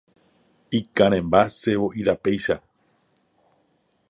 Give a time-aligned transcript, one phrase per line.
[0.79, 2.55] Ikarẽmba sevo'i rapéicha.